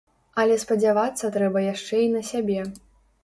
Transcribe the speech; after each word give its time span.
Але 0.43 0.55
спадзявацца 0.63 1.29
трэба 1.35 1.63
яшчэ 1.65 2.01
і 2.05 2.09
на 2.17 2.21
сябе. 2.33 2.59